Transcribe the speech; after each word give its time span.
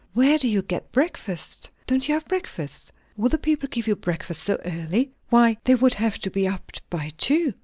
Where 0.15 0.39
do 0.39 0.47
you 0.47 0.63
get 0.63 0.91
breakfast? 0.91 1.69
Don't 1.85 2.07
you 2.09 2.15
have 2.15 2.25
breakfast? 2.25 2.91
Will 3.17 3.29
the 3.29 3.37
people 3.37 3.69
give 3.69 3.85
you 3.85 3.95
breakfast 3.95 4.41
so 4.41 4.57
early? 4.65 5.11
Why, 5.29 5.57
they 5.65 5.75
would 5.75 5.93
have 5.93 6.17
to 6.21 6.31
be 6.31 6.47
up 6.47 6.71
by 6.89 7.11
two." 7.19 7.53